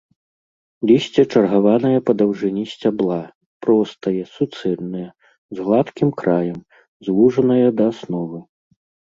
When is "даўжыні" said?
2.21-2.63